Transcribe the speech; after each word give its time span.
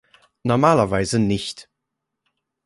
Normalerweise 0.43 1.19
nicht. 1.19 1.69